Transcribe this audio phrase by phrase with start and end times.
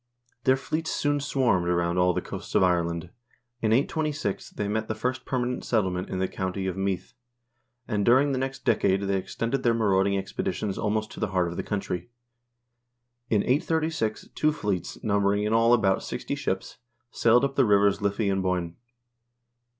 [0.45, 3.11] Their fleets soon swarmed around all the coasts of Ireland.
[3.61, 7.13] In 826 they made the first permanent settlement in the county of Meath,
[7.87, 11.55] and during the next decade they extended their marauding expeditions almost to the heart of
[11.55, 12.09] the country.
[13.29, 16.79] In 836 two fleets, numbering in all about sixty ships,
[17.11, 18.77] sailed up the rivers Liffy and Boyne.